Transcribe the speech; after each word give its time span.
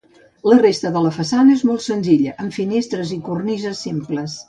La 0.51 0.55
resta 0.61 0.91
de 0.95 1.03
la 1.07 1.11
façana 1.17 1.55
és 1.57 1.63
molt 1.71 1.85
senzilla 1.89 2.35
amb 2.47 2.59
finestres 2.59 3.15
i 3.21 3.23
cornises 3.31 3.89
simples. 3.89 4.39